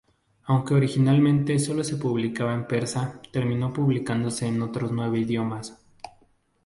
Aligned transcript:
Aunque 0.45 0.73
originalmente 0.73 1.59
solo 1.59 1.83
se 1.83 1.95
publicaba 1.97 2.55
en 2.55 2.65
persa, 2.65 3.21
terminó 3.31 3.71
publicándose 3.71 4.47
en 4.47 4.59
otros 4.63 4.91
nueve 4.91 5.19
idiomas. 5.19 5.79